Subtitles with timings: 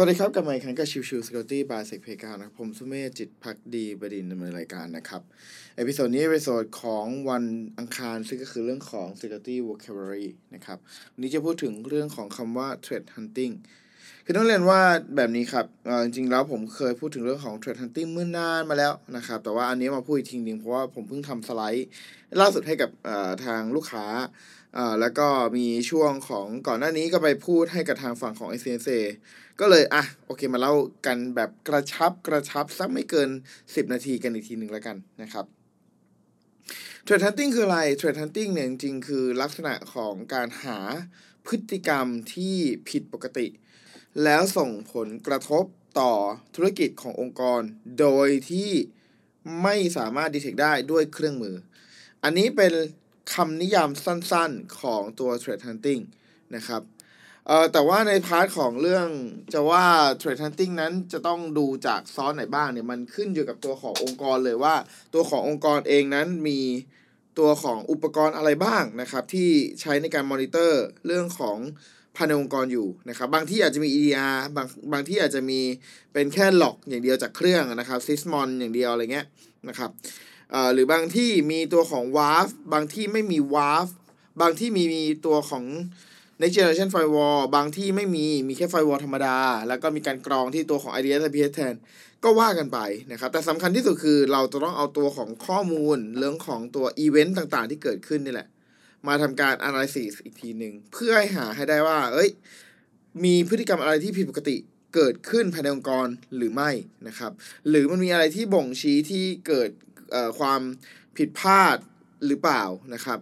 [0.00, 5.22] วัสดีครับกลับมาอีกครั้งกับ Chill Chill Security by SecPlayground นะครับผมสุเมธจิตภักดีบดินทร์ดำเนินรายการนะครับ
[5.76, 7.44] episode นี้ episode ของวัน
[7.78, 10.78] อังคาร ซึ่งก็คือเรื่องของ security vocabulary นะครับ
[11.12, 13.54] วันนี้จะพูดถึงเรื่องของคำว่า threat hunting
[14.24, 14.80] คือต้องเรียนว่า
[15.16, 15.66] แบบนี้ครับ
[16.04, 21.88] จริงๆแล้วผมเคยพูดถึงเรื่องของ threat hunting เมื่อนานมาแล้วนะครับ แต่ว่าอันนี้มาพูดอีกทีนึงเพราะว่าผมเพิ่งทำสไลด์
[22.40, 22.90] ล่าสุดให้กับ
[23.44, 24.06] ทางลูกค้า
[24.78, 28.98] อ่าแล้วก็มีช่วงของก่อนหน้านี้ก็ไปพูดให้กับทางฝั่งของ s n s a
[29.60, 30.74] ก็เลยอะโอเคมาเล่า
[31.06, 33.28] กันแบบกระชับกระชับสักไม่เกิน
[33.60, 35.44] 10 นาทีกันอีกทีหนึ่งแล้วกันนะครับ
[37.06, 40.78] Trade Hunting คืออะไร Trade Hunting เนี่ยจริงๆคือลักษณะของการหา
[41.46, 42.56] พฤติกรรมที่
[42.88, 43.46] ผิดปกติ
[44.24, 45.64] แล้วส่งผลกระทบ
[46.00, 46.12] ต่อ
[46.54, 47.60] ธุรกิจขององค์กร
[48.00, 48.70] โดยที่
[49.62, 51.56] ไม่สามารถดีเทคได้ด้วยเครื่องมือ
[52.22, 52.72] อันนี้เป็น
[53.34, 56.02] คำนิยามสั้นๆของตัว threat hunting
[56.56, 56.82] นะครับ
[57.48, 59.08] เอ่อแต่ว่าใน part ของเรื่อง
[59.54, 59.84] จะว่า
[60.20, 64.74] threat hunting นั้นจะต้องดูจากซอสไหนบ้างเนี่ยมันขึ้นอยู่กับตัวขององค์กรเลยว่า
[65.14, 66.60] ตัวขององค์กรเองนั้นมี
[67.38, 69.50] ตัวของอุปกรณ์อะไรบ้างนะครับที่
[69.80, 71.58] ใช้ในการมอนิเตอร์เรื่องของ
[72.16, 75.60] ภายในองค์กรอยู่นะครับบางที่อาจจะมี EDR บางบางที่อาจจะมี
[76.12, 79.26] เป็นแค่ log อย่างเดียวจากเครื่องนะครับ Sysmon อย่างเดียวอะไรเงี้ย
[79.68, 79.90] นะครับ
[80.72, 83.88] หรือบางที่มีตัวของ WAF บางที่ไม่มี WAF
[84.40, 85.64] บางที่มีมีตัวของ
[86.40, 89.38] Next Generation Firewall บางที่ไม่มีมีแค่ Firewall ธรรมดา
[89.68, 91.74] แล้วก็มีการกรองที่ตัวของ IDS IPS แทน
[92.24, 92.78] ก็ว่ากันไป
[93.12, 98.48] นะครับ แต่สำคัญที่สุดคือเราจะต้องเอาตัวของข้อมูลเรื่องของตัวอีเวนต์ต่างๆ ที่เกิดขึ้นนี่แหละ
[99.06, 102.30] มาทำการ analysis อีกทีหนึ่ง เพื่อให้หาให้ได้ว่า เอ้ย
[103.24, 104.56] มีพฤติกรรมอะไรที่ผิดปกติ
[104.94, 106.70] เกิดขึ้นภายในองค์กรหรือไม่
[107.08, 107.32] นะครับ
[107.68, 109.70] หรือมันมีอะไรที่บ่งชี้ที่เกิด
[110.38, 110.60] ความ
[111.16, 111.76] ผิดพลาด
[112.26, 112.64] หรือเปล่า
[112.94, 113.18] นะครับ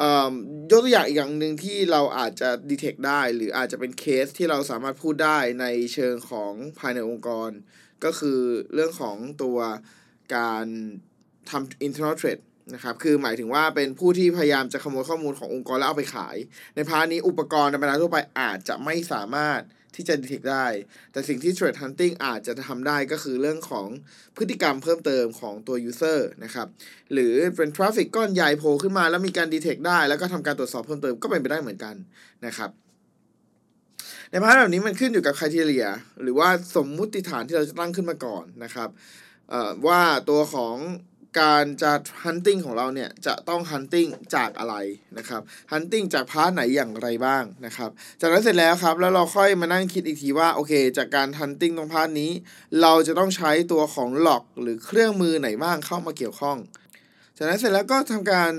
[0.00, 0.32] อ่อ
[0.70, 7.50] ยกตัวอย่างอีกอย่างหนึ่งที่เราอาจจะดีเทคได้ หรืออาจจะเป็นเคสที่เราสามารถพูดได้ในเชิงของภายในองค์กร
[8.04, 8.40] ก็คือ
[8.74, 9.58] เรื่องของตัว
[10.36, 10.66] การ
[11.50, 12.42] ทำ internal trade
[12.74, 16.36] นะครับคือหมายถึงว่าเป็นผู้ที่พยายามจะขโมยข้อมูลขององค์กรแล้วเอาไปขาย
[16.74, 19.60] ใน part นี้อุปกรณ์ธรรมดาทั่วไปอาจจะไม่สามารถ
[19.96, 20.66] ที่จะ detect ได้
[21.12, 23.86] แต่สิ่งที่ threat hunting อาจจะทำได้ก็คือเรื่องของ
[24.36, 26.68] พฤติกรรมเพิ่มเติมของตัว user นะครับ
[27.12, 31.94] หรือเป็น traffic ก้อนใหญ่โผล่ขึ้นมาแล้วมีการ detect ได้แล้วก็ทำการตรวจสอบเพิ่มเติมก็เป็นไปได้เหมือนกัน
[32.46, 32.70] นะครับ
[34.30, 35.88] ใน part แบบนี้มันขึ้นอยู่กับ criteria
[36.22, 38.88] หรือว่าสมมุติฐานที่เราจะตั้งขึ้นมาก่อนนะครับ
[39.86, 40.76] ว่าตัวของ
[41.40, 41.92] การจะ
[42.24, 44.74] hunting ของเราเนี่ยจะต้อง hunting จากอะไร
[45.18, 47.90] นะครับ hunting จาก part ไหนอย่างไรบ้างนะครับ
[48.20, 52.30] จากนั้นเสร็จแล้วครับแล้วเราค่อยมานั่งคิดอีกทีว่าโอเค จากการ hunting ตรง part นี้
[52.82, 56.58] เราจะต้องใช้ตัวของ log หรือเครื่องมือไหนบ้างเข้ามาเกี่ยวข้อง
[57.36, 58.52] จากนั้นเสร็จแล้วก็ทำการ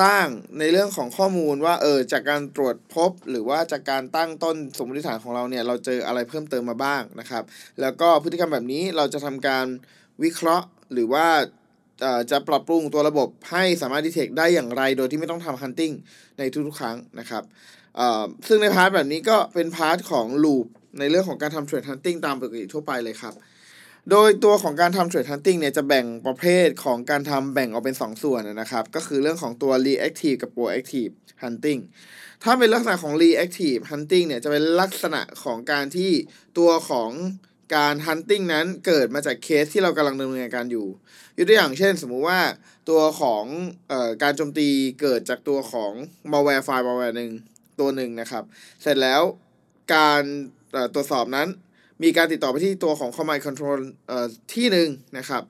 [0.00, 0.24] สร้าง
[0.58, 7.44] ในเรื่องของข้อมูลว่าเออจากการตรวจพบ หรือว่าจากการตั้งต้นสมมติฐานของเราเนี่ยเราเจออะไรเพิ่มเติมมาบ้างนะครับ
[7.80, 9.66] แล้วก็พฤติกรรมแบบนี้เราจะทำการ
[10.22, 11.26] วิเคราะห์หรือว่า
[12.30, 15.94] จะปรับปรุงตัวระบบให้สามารถ detect ได้อย่างไร โดยที่ไม่ต้องทำ hunting
[16.38, 17.42] ในทุกๆ ครั้งนะครับ
[18.48, 20.66] ซึ่งใน part แบบนี้ก็เป็น part ของ loop
[20.98, 23.34] ในเรื่องของการทำ trade hunting ตามปกติทั่วไปเลยครับ
[24.10, 31.80] โดยตัวของการทำ trade hunting เนี่ยจะแบ่งประเภทของการทำแบ่งออกเป็น 2 ส่วนนะครับ ก็คือเรื่องของตัว reactive กับ proactive hunting
[32.44, 36.12] ถ้าเป็นลักษณะของ reactive hunting เนี่ยจะเป็นลักษณะของการที่
[36.58, 37.10] ตัวของ
[37.74, 40.86] การ hunting นั้นเกิดมาจากเคสที่เรากำลังดำเนินการอยู่
[41.36, 42.40] ยกตัวอย่างเช่น สมมุติว่า
[42.88, 43.44] ตัวของ
[43.90, 44.68] ออการโจมตี
[45.00, 45.92] เกิดจากตัวของ
[46.32, 47.32] malware ไฟล์ malware หนึ่ง
[47.80, 48.44] ตัวหนึ่งนะครับ
[48.82, 49.22] เสร็จแล้ว
[49.94, 50.22] การ
[50.94, 51.48] ตรวจสอบนั้น
[52.02, 53.78] มีการติดต่อไปที่ตัวของ command control
[54.54, 55.42] ที่หนึ่งนะครับ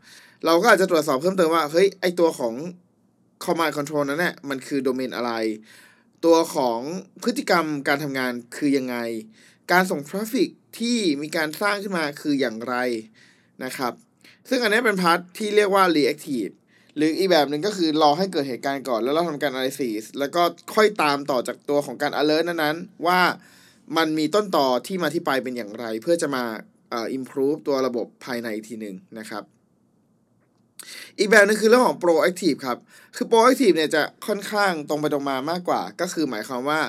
[0.45, 2.55] เราก็อาจจะตรวจสอบเพิ่มเติมว่า เฮ้ย ไอตัวของ
[3.45, 5.33] command control นั้นเนี่ยมันคือโดเมนอะไร
[6.25, 6.81] ตัวของ
[7.23, 8.97] พฤติกรรมการทำงานคือยังไง
[9.73, 12.75] การส่ง traffic ที่มีการสร้างขึ้นมาคืออย่างไร
[13.65, 13.93] นะครับ
[14.49, 16.53] ซึ่งอันนี้เป็น part ที่เรียกว่า reactive
[16.97, 20.43] หรืออีกแบบหนึ่งก็คือรอให้เกิดเหตุการณ์ก่อนแล้วเราทำการ analysis แล้วก็
[20.75, 23.21] ค่อยตามต่อจากตัวของการ alert นั้นๆ ว่า
[23.97, 26.45] มันมีต้นตอที่มาที่ไปเป็นอย่างไร เพื่อจะมา
[26.91, 29.43] เอ่อ improve ตัวระบบภายในอีกทีหนึ่งนะครับ
[31.19, 32.79] อีกแบบหนึงคือเรื่องของ proactive ครับ
[33.17, 36.81] คือ proactive เนี่ยจะค่อนข้างตรงไปตรงมามากกว่า ก็คือหมายความว่า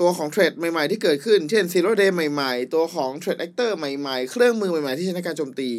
[0.00, 5.70] ตัวของ threat ใหม่ๆที่เกิดขึ้น เช่น zero day ใหม่ๆ ตัวของ threat actor ใหม่ๆ เครื่องมือใหม่ๆ ที่ใช้ในการโจมตี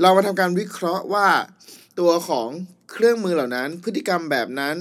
[0.00, 1.28] เรามาทำการวิเคราะห์ว่า
[2.00, 2.48] ตัวของ
[2.92, 4.76] เครื่องมือเหล่านั้น พฤติกรรมแบบนั้น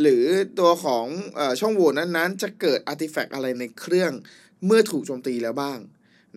[0.00, 0.24] หรือ
[0.58, 1.06] ตัวของ
[1.38, 4.12] อช่องโหว่นั้นๆ จะเกิด artifact อะไรในเครื่อง
[4.66, 5.78] เมื่อถูกโจมตีแล้วบ้าง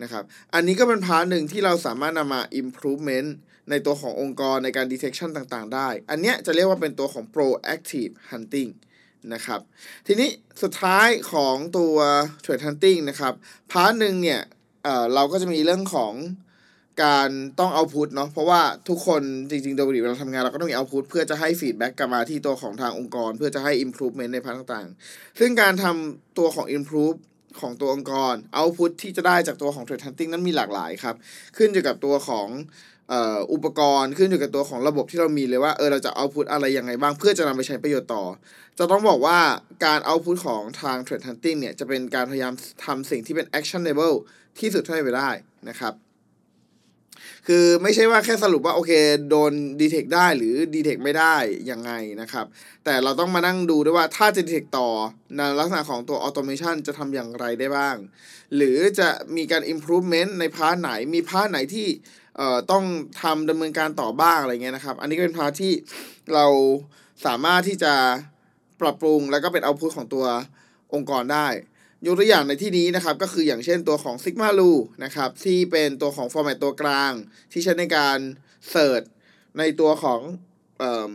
[0.02, 0.24] นะครับ
[0.54, 3.28] อันนี้ก็เป็น part หนึ่งที่เราสามารถนำมา improvement
[3.70, 8.70] ในตัวขององค์กรในการ detection ต่างๆ ได้ อันเนี้ยจะเรียกว่าเป็นตัวของ proactive hunting
[9.34, 9.60] นะครับ
[10.06, 10.30] ทีนี้
[10.62, 11.96] สุดท้ายของตัว
[12.44, 13.32] threat hunting นะครับ
[13.70, 14.40] part หนึ่งเนี่ย
[14.84, 16.14] เเราก็จะมีเรื่องของ
[17.04, 27.18] การต้อง output เนาะเพราะว่าทุกคนจริงๆโดยปกติเวลาทำงานเราก็ต้องมี output เพื่อจะให้ feedback กลับมาที่ตัวของทางองค์กร เพื่อจะให้ improvement ใน part ต่างๆ ซึ่งการทำตัวของ improve
[27.60, 31.16] ของตัวองค์กร output ที่จะได้จากตัวของ trade hunting นั้นมีหลากหลายครับ
[31.56, 32.48] ขึ้นอยู่กับตัวของ
[33.52, 38.24] อุปกรณ์ขึ้นอยู่กับตัวของระบบที่เรามีเลยว่าเออเราจะ output อะไรยังไงบ้างเพื่อจะนำไปใช้ประโยชน์ต่อ
[38.78, 39.38] จะต้องบอกว่า
[39.84, 42.52] การ output ของทาง trade hunting เนี่ยจะเป็นการพยายาม
[42.84, 44.16] ทำสิ่งที่เป็น actionable
[44.58, 45.30] ที่สุดเท่าที่ไปได้
[45.68, 45.94] นะครับ
[47.46, 48.92] คือไม่ใช่ว่าแค่สรุปว่าโอเค
[49.30, 51.36] โดนดีเทคได้หรือดีเทคไม่ได้
[51.70, 52.46] ยังไงนะครับ
[52.84, 54.88] แต่เราต้องมานั่งดูด้วยว่าถ้าจะดีเทคต่อ
[55.36, 57.96] ในลักษณะของตัว automation จะทำอย่างไรได้บ้าง
[58.56, 61.86] หรือจะมีการ improvement ใน part ไหนมี part ไหนที่
[62.36, 62.84] เอ่อต้อง
[63.22, 65.72] ทำดำเนินการต่อบ้างอะไรเงี้ยนะครับ อันนี้ก็เป็น part ที่
[66.34, 66.46] เรา
[67.26, 67.94] สามารถที่จะ
[68.80, 70.26] ปรับปรุงแล้วก็เป็น output ของตัว
[70.94, 71.46] องค์กรได้
[72.06, 74.70] ยกตัวอย่างในที่นี้นะครับ ก็คืออย่างเช่นตัวของ Sigma rule
[75.04, 77.12] นะครับ ที่เป็นตัวของ format ตัวกลาง
[77.52, 78.18] ที่ใช้ในการ
[78.70, 79.02] search
[79.58, 80.20] ในตัวของ
[80.78, 81.12] เอ่อ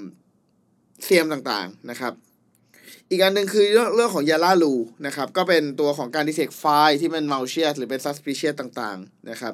[1.03, 2.13] SIEM ต่างๆนะครับ
[3.09, 4.73] อีกอันหนึ่งคือเรื่องเรื่องของ Yala Lu
[5.05, 9.53] นะครับ ก็เป็นตัวของการ detect ไฟล์ที่มัน malicious หรือเป็น suspicious ต่างๆนะครับ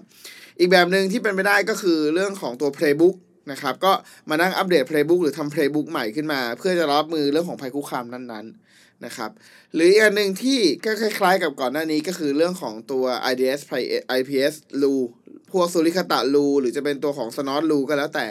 [0.59, 3.15] อีกแบบหนึ่งที่เป็นไปได้ก็คือเรื่องของตัว playbook
[3.51, 3.91] นะครับก็
[4.29, 9.31] มานั่งอัปเดต playbook หรือทำ playbook ใหม่ขึ้นมา เพื่อจะรับมือเรื่องของภัยคุกคามนั้นๆนะครับ
[9.73, 13.61] หรืออีกอันหนึ่งที่ก็คล้ายๆกับก่อนหน้านี้ก็คือเรื่องของตัว IDS
[14.19, 14.95] IPS Lu
[15.51, 18.27] พวกสุริคตะรูหรือจะเป็นตัวของสนอตรูก็แล้วแต่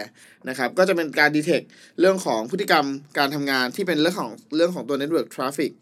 [0.49, 1.63] นะครับ ก็จะเป็นการดีเทค
[2.01, 2.87] เรื่องของพฤติกรรม
[3.19, 5.73] การทำงานที่เป็นเรื่องของเรื่องของตัว network traffic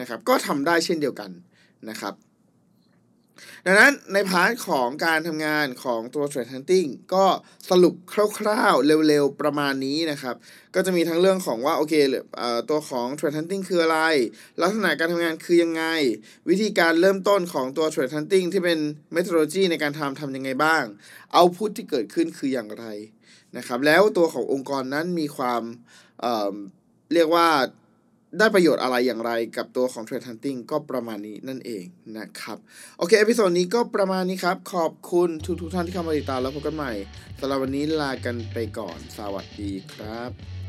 [0.00, 1.30] นะครับ ก็ทำได้เช่นเดียวกัน
[1.90, 2.14] นะครับ
[3.66, 7.24] ดังนั้นในพาร์ทของการทำงานของตัว Trade Hunting ก็
[7.70, 7.94] สรุป
[8.38, 10.34] คร่าวๆ เร็วๆ ประมาณนี้นะครับ
[10.74, 11.94] ก็จะมีทั้งเรื่องของว่า โอเค
[12.36, 14.00] เอ่อตัวของ Trade Hunting คืออะไร
[14.62, 15.84] ลักษณะการทำงานคือยังไง
[16.48, 18.78] วิธีการเริ่มต้นของตัว Trade Hunting ที่เป็น
[19.14, 20.84] methodology ในการทำทำยังไงบ้าง
[21.36, 22.86] output ที่เกิดขึ้นคืออย่างไร
[23.56, 25.62] นะครับ แล้วตัวขององค์กรนั้นมีความ
[26.20, 27.48] เเรียกว่า
[28.38, 31.84] ได้ประโยชน์อะไรอย่างไรกับตัวของ Threat Hunting ก็ประมาณนี้นั่นเอง
[32.18, 32.58] นะครับ
[32.98, 36.92] โอเค episode นี้ก็ประมาณนี้ครับ ขอบคุณทุกทุกท่านที่เข้ามาติดตามแล้วพบกันใหม่
[37.40, 40.59] สำหรับวันนี้ลากันไปก่อน สวัสดีครับ